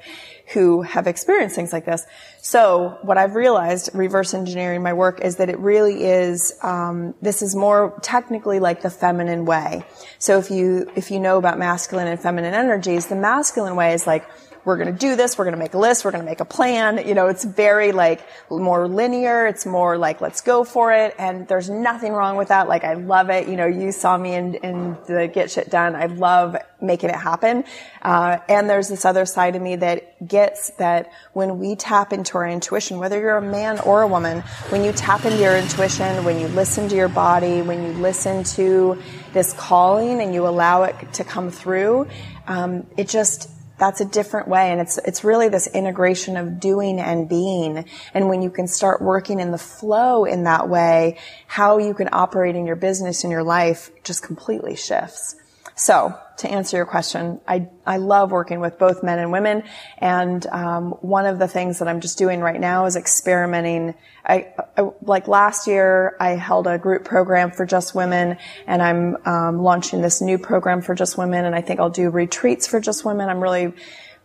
[0.54, 2.06] who have experienced things like this.
[2.38, 6.54] So what I've realized, reverse engineering my work, is that it really is.
[6.62, 9.86] Um, this is more technically like the feminine way.
[10.20, 14.06] So if you if you know about masculine and feminine energies, the masculine way is
[14.06, 14.26] like
[14.66, 15.38] we're going to do this.
[15.38, 16.04] We're going to make a list.
[16.04, 17.08] We're going to make a plan.
[17.08, 19.46] You know, it's very like more linear.
[19.46, 21.16] It's more like, let's go for it.
[21.20, 22.68] And there's nothing wrong with that.
[22.68, 23.48] Like, I love it.
[23.48, 25.96] You know, you saw me in, in the get shit done.
[25.96, 27.64] I love making it happen.
[28.02, 32.38] Uh, and there's this other side of me that gets that when we tap into
[32.38, 36.24] our intuition, whether you're a man or a woman, when you tap into your intuition,
[36.26, 39.02] when you listen to your body, when you listen to
[39.34, 42.08] this calling and you allow it to come through,
[42.48, 44.72] um, it just that's a different way.
[44.72, 47.86] And it's, it's really this integration of doing and being.
[48.14, 52.10] And when you can start working in the flow in that way, how you can
[52.12, 55.36] operate in your business and your life just completely shifts.
[55.76, 59.64] So to answer your question, I, I love working with both men and women.
[59.98, 63.94] And um, one of the things that I'm just doing right now is experimenting.
[64.26, 69.18] I, I, like last year, I held a group program for just women, and I'm
[69.26, 71.46] um, launching this new program for just women.
[71.46, 73.28] And I think I'll do retreats for just women.
[73.28, 73.74] I'm really,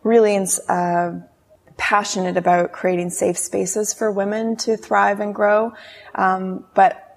[0.03, 0.37] really
[0.69, 1.11] uh,
[1.77, 5.73] passionate about creating safe spaces for women to thrive and grow.
[6.15, 7.10] Um, but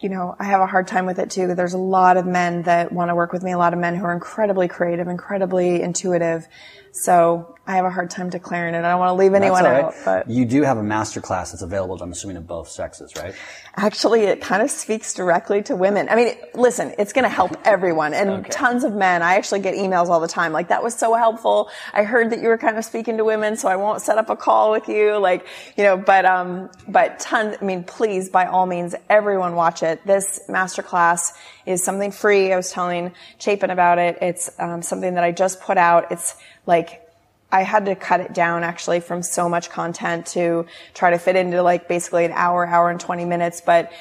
[0.00, 1.54] you know, I have a hard time with it too.
[1.54, 3.94] There's a lot of men that want to work with me, a lot of men
[3.94, 6.48] who are incredibly creative, incredibly intuitive.
[6.92, 8.78] So I have a hard time declaring it.
[8.78, 9.84] I don't want to leave anyone right.
[9.84, 13.14] out, but you do have a master class that's available, I'm assuming, to both sexes,
[13.16, 13.34] right?
[13.76, 16.08] actually it kind of speaks directly to women.
[16.08, 18.50] I mean, listen, it's going to help everyone and Okay.
[18.50, 19.22] tons of men.
[19.22, 21.70] I actually get emails all the time like that was so helpful.
[21.92, 24.28] I heard that you were kind of speaking to women, so I won't set up
[24.28, 25.16] a call with you.
[25.18, 29.82] Like, you know, but, um, but tons, I mean, please, by all means, everyone watch
[29.84, 30.04] it.
[30.04, 31.32] This masterclass
[31.66, 32.52] is something free.
[32.52, 34.18] I was telling Chapin about it.
[34.20, 36.10] It's, um, something that I just put out.
[36.12, 37.06] It's like,
[37.52, 41.34] I had to cut it down actually from so much content to try to fit
[41.34, 43.60] into like basically an hour, hour and 20 minutes.
[43.60, 43.92] But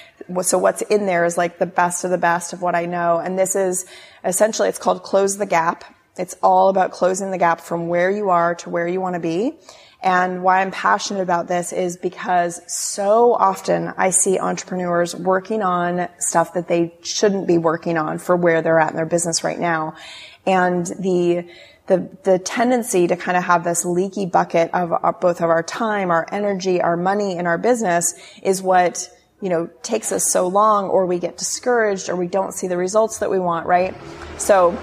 [0.42, 3.18] so what's in there is like the best of the best of what I know.
[3.18, 3.86] And this is
[4.24, 5.84] essentially, it's called Close the Gap.
[6.20, 9.22] It's all about closing the gap from where you are to where you want to
[9.22, 9.54] be.
[10.02, 16.08] And why I'm passionate about this is because so often I see entrepreneurs working on
[16.20, 19.60] stuff that they shouldn't be working on for where they're at in their business right
[19.60, 19.96] now.
[20.46, 21.50] And the,
[21.88, 25.64] the, the tendency to kind of have this leaky bucket of our, both of our
[25.64, 29.10] time, our energy, our money, and our business is what,
[29.42, 32.78] you know, takes us so long or we get discouraged or we don't see the
[32.78, 33.96] results that we want, right?
[34.38, 34.78] So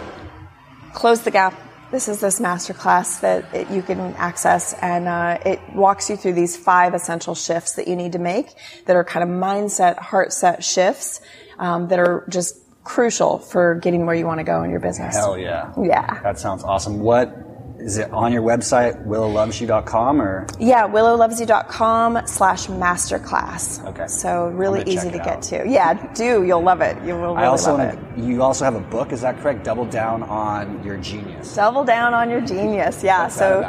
[0.97, 1.55] close the gap.
[1.93, 6.33] This is this masterclass that it, you can access, and uh, it walks you through
[6.33, 8.49] these five essential shifts that you need to make
[8.87, 11.21] that are kind of mindset, heart set shifts
[11.59, 15.15] um, that are just crucial for getting where you want to go in your business.
[15.15, 15.73] Hell yeah.
[15.81, 16.21] Yeah.
[16.23, 16.99] That sounds awesome.
[17.01, 17.29] What
[17.87, 23.85] is it on your website, willolovesyou.com or Yeah, willolovesyou.com slash masterclass.
[23.87, 24.09] Okay.
[24.09, 25.65] So really easy to it get to.
[25.69, 26.43] Yeah, do.
[26.43, 27.01] You'll love it.
[27.05, 28.25] You will really I also love wanna, it.
[28.25, 29.63] you also have a book, is that correct?
[29.63, 31.55] Double down on your genius.
[31.55, 33.05] Double down on your genius.
[33.05, 33.29] Yeah.
[33.29, 33.63] So?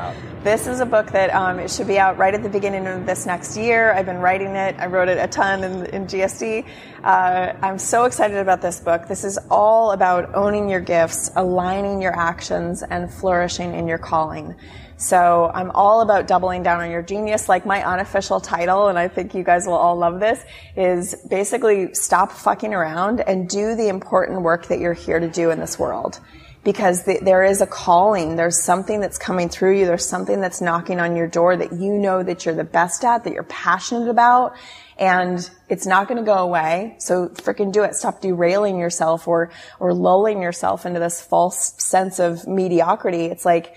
[0.47, 3.05] This is a book that um, it should be out right at the beginning of
[3.05, 3.91] this next year.
[3.91, 4.77] I've been writing it.
[4.79, 6.65] I wrote it a ton in, in GSD.
[7.03, 9.09] Uh, I'm so excited about this book.
[9.09, 14.55] This is all about owning your gifts, aligning your actions, and flourishing in your calling.
[14.95, 17.49] So I'm all about doubling down on your genius.
[17.49, 20.41] Like my unofficial title, and I think you guys will all love this,
[20.77, 25.51] is basically stop fucking around and do the important work that you're here to do
[25.51, 26.21] in this world
[26.67, 28.35] because th- there is a calling.
[28.35, 29.85] There's something that's coming through you.
[29.85, 33.23] There's something that's knocking on your door that you know that you're the best at,
[33.23, 34.53] that you're passionate about,
[34.97, 36.97] and it's not going to go away.
[36.99, 37.95] So freaking do it.
[37.95, 39.49] Stop derailing yourself or
[39.79, 43.27] or lulling yourself into this false sense of mediocrity.
[43.27, 43.73] It's like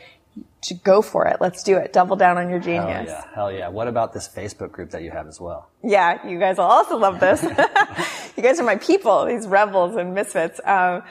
[0.63, 1.37] to go for it.
[1.41, 1.93] Let's do it.
[1.93, 3.09] Double down on your Hell genius.
[3.09, 3.25] yeah.
[3.35, 3.69] Hell yeah.
[3.69, 5.71] What about this Facebook group that you have as well?
[5.85, 7.41] Yeah, you guys will also love this.
[8.37, 10.61] you guys are my people, these rebels and misfits.
[10.65, 11.03] Um,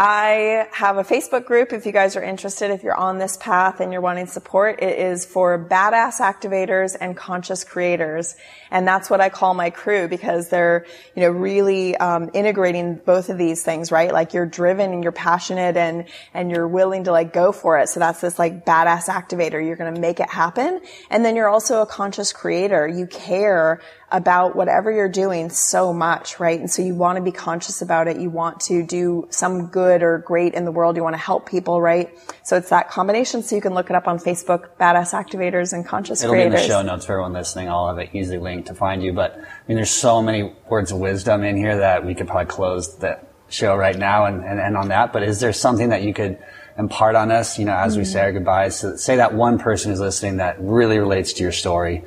[0.00, 3.80] I have a Facebook group if you guys are interested, if you're on this path
[3.80, 4.80] and you're wanting support.
[4.80, 8.36] It is for badass activators and conscious creators.
[8.70, 13.28] And that's what I call my crew because they're, you know, really um, integrating both
[13.28, 14.12] of these things, right?
[14.12, 17.88] Like you're driven and you're passionate and, and you're willing to like go for it.
[17.88, 19.64] So that's this like badass activator.
[19.64, 20.80] You're going to make it happen.
[21.10, 22.86] And then you're also a conscious creator.
[22.86, 26.58] You care about whatever you're doing so much, right?
[26.58, 28.18] And so you want to be conscious about it.
[28.18, 30.96] You want to do some good or great in the world.
[30.96, 32.10] You want to help people, right?
[32.42, 33.42] So it's that combination.
[33.42, 36.52] So you can look it up on Facebook, Badass Activators and Conscious It'll be in
[36.52, 37.68] the show notes for everyone listening.
[37.68, 39.12] I'll have an easy link to find you.
[39.12, 42.46] But I mean, there's so many words of wisdom in here that we could probably
[42.46, 43.18] close the
[43.50, 45.12] show right now and, and end on that.
[45.12, 46.38] But is there something that you could
[46.78, 48.12] impart on us, you know, as we mm-hmm.
[48.12, 48.78] say our goodbyes?
[48.78, 52.04] So say that one person who's listening that really relates to your story.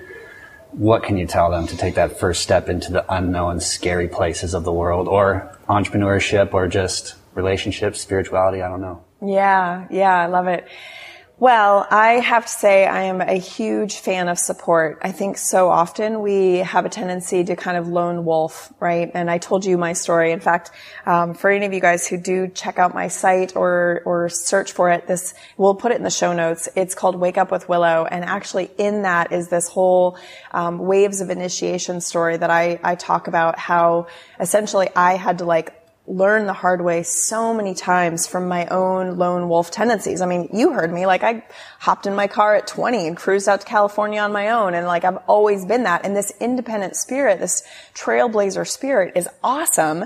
[0.71, 4.53] What can you tell them to take that first step into the unknown, scary places
[4.53, 8.61] of the world or entrepreneurship or just relationships, spirituality?
[8.61, 9.03] I don't know.
[9.21, 10.65] Yeah, yeah, I love it.
[11.41, 14.99] Well, I have to say I am a huge fan of support.
[15.01, 19.09] I think so often we have a tendency to kind of lone wolf, right?
[19.15, 20.33] And I told you my story.
[20.33, 20.69] In fact,
[21.07, 24.73] um, for any of you guys who do check out my site or or search
[24.73, 26.69] for it, this we'll put it in the show notes.
[26.75, 30.19] It's called Wake Up with Willo, and actually in that is this whole
[30.51, 34.05] um, waves of initiation story that I I talk about how
[34.39, 39.17] essentially I had to like learned the hard way so many times from my own
[39.17, 40.21] lone wolf tendencies.
[40.21, 41.45] I mean, you heard me, like I
[41.79, 44.73] hopped in my car at 20 and cruised out to California on my own.
[44.73, 46.05] And like I've always been that.
[46.05, 50.05] And this independent spirit, this trailblazer spirit is awesome.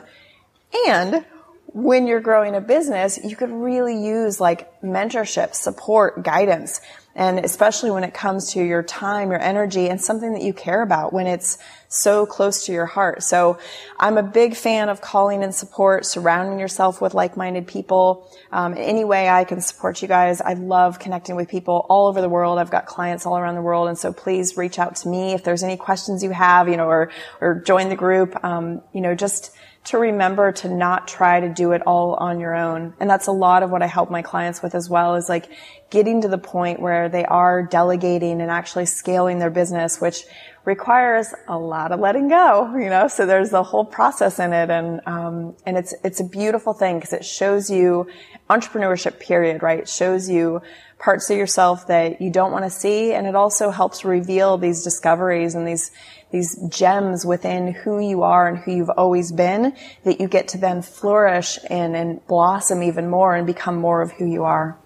[0.88, 1.26] And
[1.68, 6.82] when you're growing a business, you could really use like mentorship, support, guidance.
[7.16, 10.82] And especially when it comes to your time, your energy, and something that you care
[10.82, 11.57] about when it's
[11.88, 13.24] so close to your heart.
[13.24, 13.57] So
[13.97, 18.30] I'm a big fan of calling in support, surrounding yourself with like-minded people.
[18.51, 20.41] Um, any way I can support you guys.
[20.41, 22.59] I love connecting with people all over the world.
[22.59, 23.88] I've got clients all around the world.
[23.88, 26.88] And so please reach out to me if there's any questions you have, you know,
[26.88, 28.43] or, or join the group.
[28.43, 29.55] Um, you know, just,
[29.86, 32.93] to remember to not try to do it all on your own.
[32.99, 35.49] And that's a lot of what I help my clients with as well is like
[35.91, 40.25] getting to the point where they are delegating and actually scaling their business, which
[40.65, 44.71] requires a lot of letting go, you know, so there's a whole process in it.
[44.71, 48.07] And, um, and it's, it's a beautiful thing because it shows you
[48.50, 49.88] entrepreneurship period, right?
[49.88, 50.62] Shows you
[51.00, 53.14] parts of yourself that you don't want to see.
[53.14, 55.91] And it also helps reveal these discoveries and these,
[56.32, 60.58] these gems within who you are and who you've always been that you get to
[60.58, 64.78] then flourish in and blossom even more and become more of who you are.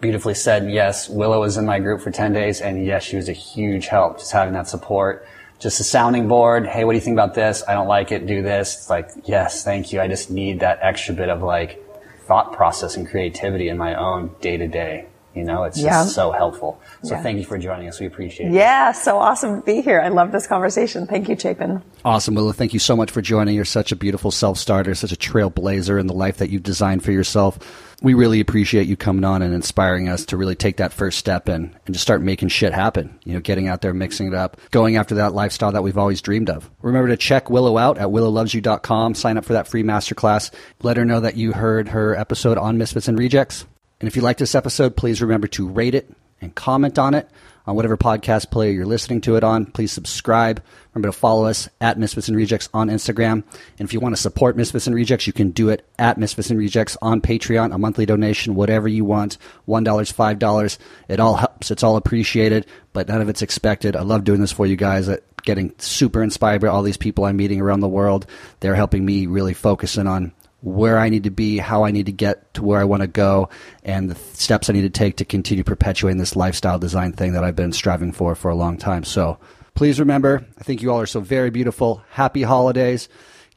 [0.00, 0.70] Beautifully said.
[0.70, 3.88] Yes, Willo was in my group for 10 days and yes, she was a huge
[3.88, 5.26] help just having that support.
[5.58, 6.68] Just a sounding board.
[6.68, 7.64] Hey, what do you think about this?
[7.66, 8.26] I don't like it.
[8.28, 8.76] Do this.
[8.76, 10.00] It's like, yes, thank you.
[10.00, 11.84] I just need that extra bit of like
[12.28, 15.06] thought process and creativity in my own day to day.
[15.38, 16.02] You know, it's yeah.
[16.02, 16.80] just so helpful.
[17.04, 17.22] So yeah.
[17.22, 18.00] thank you for joining us.
[18.00, 18.52] We appreciate it.
[18.52, 20.00] Yeah, so awesome to be here.
[20.00, 21.06] I love this conversation.
[21.06, 21.80] Thank you, Chapin.
[22.04, 22.52] Awesome, Willo.
[22.52, 23.54] Thank you so much for joining.
[23.54, 27.04] You're such a beautiful self starter, such a trailblazer in the life that you've designed
[27.04, 27.58] for yourself.
[28.02, 31.48] We really appreciate you coming on and inspiring us to really take that first step
[31.48, 33.16] and, and just start making shit happen.
[33.24, 36.20] You know, getting out there, mixing it up, going after that lifestyle that we've always
[36.20, 36.68] dreamed of.
[36.82, 39.14] Remember to check Willo out at willolovesyou.com.
[39.14, 40.52] Sign up for that free masterclass.
[40.82, 43.66] Let her know that you heard her episode on Misfits and Rejects.
[44.00, 47.28] And if you like this episode, please remember to rate it and comment on it
[47.66, 49.66] on whatever podcast player you're listening to it on.
[49.66, 50.62] Please subscribe.
[50.94, 53.44] Remember to follow us at Misfits and Rejects on Instagram.
[53.78, 56.48] And if you want to support Misfits and Rejects, you can do it at Misfits
[56.48, 59.36] and Rejects on Patreon, a monthly donation, whatever you want.
[59.68, 60.78] $1, $5.
[61.08, 61.70] It all helps.
[61.70, 63.96] It's all appreciated, but none of it's expected.
[63.96, 65.08] I love doing this for you guys.
[65.08, 68.26] Uh, getting super inspired by all these people I'm meeting around the world.
[68.60, 72.12] They're helping me really focusing on where I need to be, how I need to
[72.12, 73.48] get to where I want to go,
[73.84, 77.44] and the steps I need to take to continue perpetuating this lifestyle design thing that
[77.44, 79.04] I've been striving for for a long time.
[79.04, 79.38] So
[79.74, 82.02] please remember, I think you all are so very beautiful.
[82.10, 83.08] Happy holidays.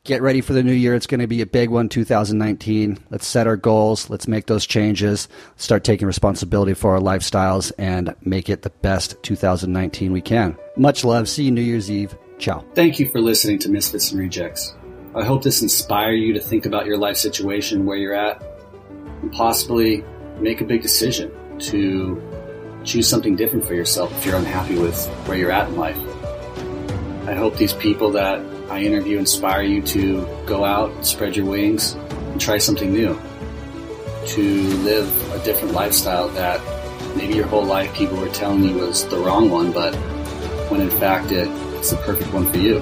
[0.03, 0.95] Get ready for the new year.
[0.95, 2.97] It's going to be a big one, 2019.
[3.11, 4.09] Let's set our goals.
[4.09, 5.27] Let's make those changes.
[5.57, 10.57] Start taking responsibility for our lifestyles and make it the best 2019 we can.
[10.75, 11.29] Much love.
[11.29, 12.15] See you New Year's Eve.
[12.39, 12.65] Ciao.
[12.73, 14.73] Thank you for listening to Misfits and Rejects.
[15.14, 18.41] I hope this inspire you to think about your life situation, where you're at,
[19.22, 20.05] and possibly
[20.39, 22.22] make a big decision to
[22.86, 25.97] choose something different for yourself if you're unhappy with where you're at in life.
[27.28, 28.39] I hope these people that
[28.70, 33.20] I interview inspire you to go out, spread your wings, and try something new.
[34.28, 34.41] To
[34.78, 36.62] live a different lifestyle that
[37.18, 39.93] maybe your whole life people were telling you was the wrong one, but
[40.72, 42.82] when in fact it, it's the perfect one for you